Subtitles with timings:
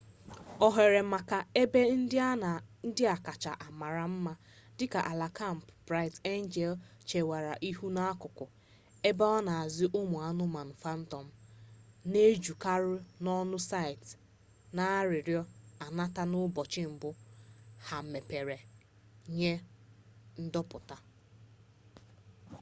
[0.65, 1.81] ohere maka ebe
[2.87, 4.33] ndị a kacha mara ama
[4.77, 6.73] dịka ala kampụ bright angel
[7.07, 8.45] chewere ihu n'akụkụ
[9.09, 11.27] ebe a na-azụ ụmụ anụmanụ phantom
[12.11, 12.93] na-ejukarụ
[13.23, 14.07] n'ọnụ site
[14.75, 15.41] n'arịrịọ
[15.85, 17.09] anatara n'ụbọchị mbụ
[17.85, 18.57] ha mepere
[19.35, 19.53] nye
[20.43, 20.95] ndopụta